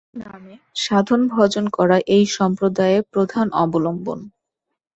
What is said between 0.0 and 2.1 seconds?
গুরুর নামে সাধন ভজন করা